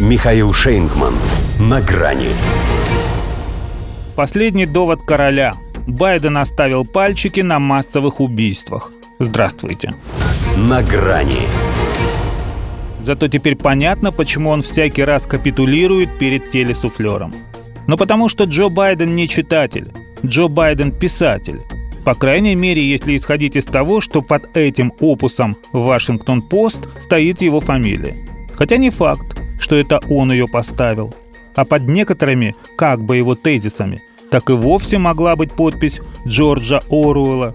Михаил 0.00 0.54
Шейнгман. 0.54 1.12
На 1.58 1.82
грани. 1.82 2.30
Последний 4.16 4.64
довод 4.64 5.02
короля. 5.02 5.52
Байден 5.86 6.38
оставил 6.38 6.86
пальчики 6.86 7.40
на 7.40 7.58
массовых 7.58 8.18
убийствах. 8.18 8.92
Здравствуйте. 9.18 9.92
На 10.56 10.82
грани. 10.82 11.42
Зато 13.02 13.28
теперь 13.28 13.56
понятно, 13.56 14.10
почему 14.10 14.48
он 14.48 14.62
всякий 14.62 15.04
раз 15.04 15.26
капитулирует 15.26 16.18
перед 16.18 16.50
телесуфлером. 16.50 17.34
Но 17.86 17.98
потому 17.98 18.30
что 18.30 18.44
Джо 18.44 18.70
Байден 18.70 19.14
не 19.14 19.28
читатель. 19.28 19.92
Джо 20.24 20.48
Байден 20.48 20.92
писатель. 20.92 21.60
По 22.06 22.14
крайней 22.14 22.54
мере, 22.54 22.82
если 22.82 23.18
исходить 23.18 23.54
из 23.54 23.66
того, 23.66 24.00
что 24.00 24.22
под 24.22 24.56
этим 24.56 24.94
опусом 24.98 25.58
«Вашингтон-Пост» 25.74 26.88
стоит 27.02 27.42
его 27.42 27.60
фамилия. 27.60 28.14
Хотя 28.54 28.78
не 28.78 28.90
факт, 28.90 29.29
что 29.70 29.76
это 29.76 30.00
он 30.08 30.32
ее 30.32 30.48
поставил. 30.48 31.14
А 31.54 31.64
под 31.64 31.86
некоторыми, 31.86 32.56
как 32.76 33.00
бы 33.00 33.16
его 33.16 33.36
тезисами, 33.36 34.02
так 34.28 34.50
и 34.50 34.52
вовсе 34.52 34.98
могла 34.98 35.36
быть 35.36 35.52
подпись 35.52 36.00
Джорджа 36.26 36.80
Оруэлла. 36.90 37.54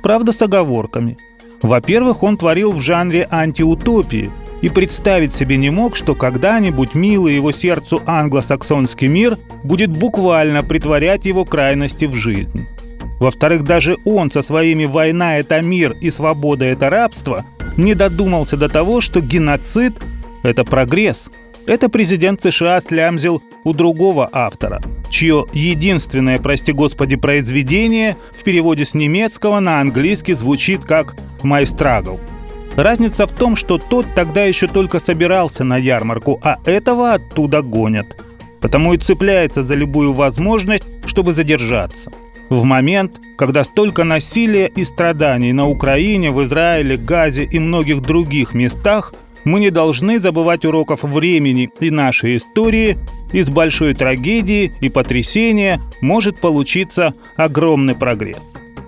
Правда, 0.00 0.30
с 0.30 0.40
оговорками. 0.40 1.18
Во-первых, 1.62 2.22
он 2.22 2.36
творил 2.36 2.70
в 2.70 2.80
жанре 2.80 3.26
антиутопии 3.28 4.30
и 4.62 4.68
представить 4.68 5.34
себе 5.34 5.56
не 5.56 5.70
мог, 5.70 5.96
что 5.96 6.14
когда-нибудь 6.14 6.94
милый 6.94 7.34
его 7.34 7.50
сердцу 7.50 8.00
англосаксонский 8.06 9.08
мир 9.08 9.36
будет 9.64 9.90
буквально 9.90 10.62
притворять 10.62 11.26
его 11.26 11.44
крайности 11.44 12.04
в 12.04 12.14
жизнь. 12.14 12.68
Во-вторых, 13.18 13.64
даже 13.64 13.96
он 14.04 14.30
со 14.30 14.42
своими 14.42 14.84
«война– 14.84 15.36
это 15.38 15.60
мир» 15.62 15.94
и 16.00 16.12
«свобода– 16.12 16.64
это 16.66 16.90
рабство» 16.90 17.44
не 17.76 17.94
додумался 17.94 18.56
до 18.56 18.68
того, 18.68 19.00
что 19.00 19.20
геноцид– 19.20 19.94
это 20.44 20.64
прогресс. 20.64 21.28
Это 21.66 21.88
президент 21.88 22.42
США 22.42 22.80
слямзил 22.80 23.42
у 23.64 23.72
другого 23.72 24.28
автора, 24.30 24.80
чье 25.10 25.46
единственное, 25.52 26.38
прости 26.38 26.72
господи, 26.72 27.16
произведение 27.16 28.16
в 28.38 28.44
переводе 28.44 28.84
с 28.84 28.94
немецкого 28.94 29.58
на 29.58 29.80
английский 29.80 30.34
звучит 30.34 30.84
как 30.84 31.16
«My 31.42 31.64
Struggle». 31.64 32.20
Разница 32.76 33.26
в 33.26 33.32
том, 33.32 33.56
что 33.56 33.78
тот 33.78 34.06
тогда 34.14 34.44
еще 34.44 34.68
только 34.68 34.98
собирался 34.98 35.64
на 35.64 35.76
ярмарку, 35.76 36.38
а 36.42 36.58
этого 36.66 37.14
оттуда 37.14 37.62
гонят. 37.62 38.22
Потому 38.60 38.94
и 38.94 38.98
цепляется 38.98 39.64
за 39.64 39.74
любую 39.74 40.12
возможность, 40.12 40.86
чтобы 41.06 41.32
задержаться– 41.32 42.12
в 42.48 42.62
момент, 42.62 43.20
когда 43.36 43.64
столько 43.64 44.04
насилия 44.04 44.68
и 44.68 44.84
страданий 44.84 45.52
на 45.52 45.68
Украине, 45.68 46.30
в 46.30 46.44
Израиле, 46.44 46.96
Газе 46.96 47.42
и 47.42 47.58
многих 47.58 48.02
других 48.02 48.54
местах, 48.54 49.12
мы 49.46 49.60
не 49.60 49.70
должны 49.70 50.20
забывать 50.20 50.66
уроков 50.66 51.04
времени 51.04 51.70
и 51.80 51.90
нашей 51.90 52.36
истории, 52.36 52.98
из 53.32 53.48
большой 53.48 53.94
трагедии 53.94 54.72
и 54.82 54.90
потрясения 54.90 55.80
может 56.02 56.38
получиться 56.38 57.14
огромный 57.36 57.94
прогресс. 57.94 58.42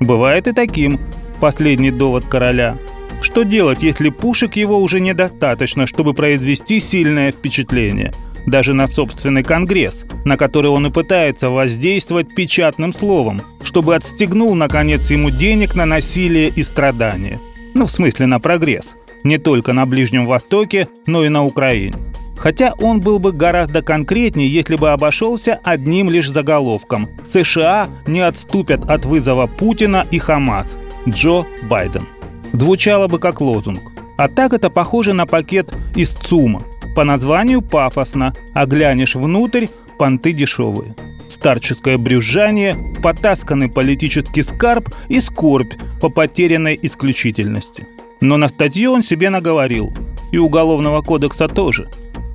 Бывает 0.00 0.48
и 0.48 0.52
таким, 0.52 1.00
последний 1.40 1.90
довод 1.90 2.26
короля. 2.26 2.76
Что 3.22 3.44
делать, 3.44 3.82
если 3.82 4.10
пушек 4.10 4.56
его 4.56 4.78
уже 4.78 5.00
недостаточно, 5.00 5.86
чтобы 5.86 6.12
произвести 6.12 6.80
сильное 6.80 7.32
впечатление– 7.32 8.12
даже 8.46 8.74
на 8.74 8.86
собственный 8.86 9.42
Конгресс, 9.42 10.04
на 10.24 10.36
который 10.36 10.70
он 10.70 10.86
и 10.86 10.90
пытается 10.90 11.50
воздействовать 11.50 12.34
печатным 12.34 12.92
словом, 12.92 13.42
чтобы 13.62 13.94
отстегнул, 13.94 14.54
наконец, 14.54 15.10
ему 15.10 15.30
денег 15.30 15.74
на 15.74 15.86
насилие 15.86 16.48
и 16.48 16.62
страдания. 16.62 17.40
Ну, 17.74 17.86
в 17.86 17.90
смысле, 17.90 18.26
на 18.26 18.40
прогресс. 18.40 18.96
Не 19.24 19.38
только 19.38 19.72
на 19.72 19.86
Ближнем 19.86 20.26
Востоке, 20.26 20.88
но 21.06 21.24
и 21.24 21.28
на 21.28 21.44
Украине. 21.44 21.94
Хотя 22.40 22.72
он 22.78 23.00
был 23.00 23.18
бы 23.18 23.32
гораздо 23.32 23.82
конкретнее, 23.82 24.48
если 24.48 24.76
бы 24.76 24.90
обошелся 24.90 25.60
одним 25.62 26.08
лишь 26.08 26.30
заголовком 26.30 27.10
«США 27.30 27.88
не 28.06 28.20
отступят 28.20 28.88
от 28.88 29.04
вызова 29.04 29.46
Путина 29.46 30.06
и 30.10 30.18
Хамас. 30.18 30.74
Джо 31.06 31.44
Байден». 31.62 32.06
Звучало 32.54 33.08
бы 33.08 33.18
как 33.18 33.42
лозунг. 33.42 33.92
А 34.16 34.28
так 34.28 34.54
это 34.54 34.70
похоже 34.70 35.12
на 35.12 35.26
пакет 35.26 35.72
из 35.94 36.10
ЦУМа. 36.10 36.62
По 36.96 37.04
названию 37.04 37.60
пафосно, 37.60 38.34
а 38.54 38.66
глянешь 38.66 39.14
внутрь– 39.14 39.66
понты 39.98 40.32
дешевые. 40.32 40.94
Старческое 41.28 41.98
брюзжание, 41.98 42.76
потасканный 43.02 43.70
политический 43.70 44.42
скарб 44.42 44.88
и 45.08 45.20
скорбь 45.20 45.74
по 46.00 46.08
потерянной 46.08 46.78
исключительности. 46.82 47.86
Но 48.20 48.36
на 48.36 48.48
статью 48.48 48.92
он 48.92 49.02
себе 49.02 49.30
наговорил. 49.30 49.92
И 50.32 50.38
Уголовного 50.38 51.02
кодекса 51.02 51.48
тоже. 51.48 51.88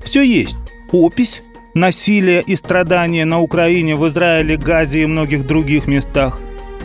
Все 0.03 0.22
есть. 0.22 0.57
Опись, 0.91 1.44
насилие 1.73 2.41
и 2.41 2.56
страдания 2.56 3.25
на 3.25 3.40
Украине, 3.40 3.96
в 3.96 4.07
Израиле, 4.07 4.57
Газе 4.57 5.03
и 5.03 5.06
многих 5.06 5.46
других 5.46 5.88
местах. 5.88 6.40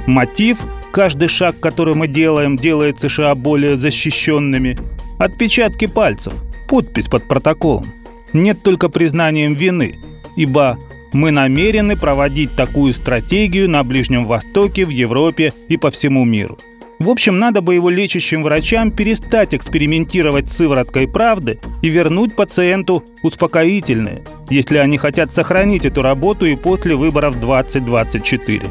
Мотив– 0.07 0.59
каждый 0.93 1.29
шаг, 1.29 1.61
который 1.61 1.95
мы 1.95 2.09
делаем, 2.09 2.57
делает 2.57 3.01
США 3.01 3.35
более 3.35 3.77
защищенными. 3.77 4.77
Отпечатки 5.19 5.87
пальцев– 5.87 6.35
подпись 6.69 7.09
под 7.09 7.27
протоколом. 7.29 7.87
Нет 8.33 8.63
только 8.63 8.89
признанием 8.89 9.55
вины, 9.55 9.97
ибо 10.37 10.79
мы 11.13 11.31
намерены 11.31 11.97
проводить 11.97 12.55
такую 12.55 12.93
стратегию 12.93 13.69
на 13.69 13.83
Ближнем 13.83 14.27
Востоке, 14.27 14.85
в 14.85 14.91
Европе 14.91 15.53
и 15.69 15.77
по 15.77 15.91
всему 15.91 16.25
миру. 16.25 16.57
В 17.01 17.09
общем, 17.09 17.39
надо 17.39 17.63
бы 17.63 17.75
его 17.75 17.89
лечащим 17.89 18.43
врачам 18.43 18.91
перестать 18.91 19.55
экспериментировать 19.55 20.53
с 20.53 20.57
сывороткой 20.59 21.09
правды 21.09 21.59
и 21.81 21.89
вернуть 21.89 22.37
пациенту 22.37 23.03
успокоительные, 23.23 24.23
если 24.51 24.77
они 24.77 24.99
хотят 24.99 25.33
сохранить 25.33 25.87
эту 25.87 26.03
работу 26.03 26.45
и 26.45 26.57
после 26.57 26.95
выборов 26.95 27.41
2024. 27.41 28.63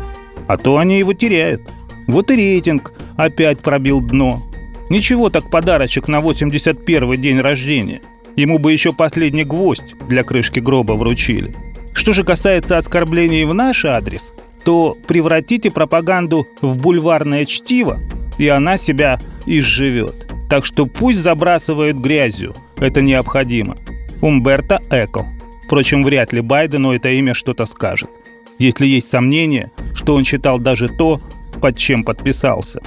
А 0.48 0.58
то 0.58 0.78
они 0.78 1.00
его 1.00 1.14
теряют. 1.14 1.64
Вот 2.06 2.30
и 2.30 2.36
рейтинг 2.36 2.94
опять 3.18 3.62
пробил 3.62 4.00
дно. 4.00 4.44
Ничего 4.92 5.32
так 5.32 5.50
подарочек 5.50 6.08
на 6.08 6.20
81-й 6.20 7.18
день 7.18 7.40
рождения. 7.40 8.02
Ему 8.36 8.60
бы 8.60 8.72
еще 8.72 8.94
последний 8.94 9.44
гвоздь 9.44 9.96
для 10.08 10.24
крышки 10.24 10.60
гроба 10.60 10.94
вручили. 10.94 11.56
Что 11.96 12.14
же 12.14 12.24
касается 12.24 12.78
оскорблений 12.78 13.46
в 13.46 13.56
наш 13.56 13.86
адрес, 13.86 14.32
то 14.64 14.96
превратите 15.08 15.72
пропаганду 15.72 16.48
в 16.62 16.78
бульварное 16.78 17.46
чтиво, 17.46 18.00
и 18.40 18.48
она 18.48 18.78
себя 18.78 19.20
изживет. 19.46 20.26
Так 20.50 20.66
что 20.66 20.88
пусть 20.88 21.20
забрасывают 21.20 21.98
грязью, 21.98 22.56
это 22.78 23.02
необходимо. 23.02 23.78
Умберто 24.22 24.82
Эко. 24.90 25.28
Впрочем, 25.66 26.04
вряд 26.04 26.34
ли 26.34 26.42
Байдену 26.42 26.92
это 26.94 27.10
имя 27.10 27.36
что-то 27.36 27.68
скажет. 27.68 28.10
Если 28.58 28.88
есть 28.88 29.10
сомнение, 29.10 29.72
что 29.94 30.16
он 30.16 30.24
читал 30.24 30.58
даже 30.58 30.90
то, 30.90 31.22
под 31.62 31.78
чем 31.78 32.04
подписался. 32.04 32.82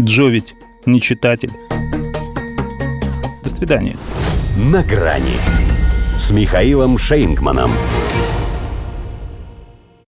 Джо 0.00 0.26
ведь 0.26 0.54
не 0.84 1.00
читатель. 1.00 1.50
До 3.42 3.48
свидания. 3.48 3.96
На 4.56 4.82
грани 4.82 5.36
с 6.18 6.30
Михаилом 6.30 6.98
Шейнгманом. 6.98 7.70